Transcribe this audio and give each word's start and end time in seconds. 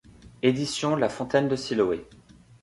Éditions 0.41 0.95
la 0.95 1.09
Fontaine 1.09 1.47
de 1.47 1.55
Siloé. 1.55 2.07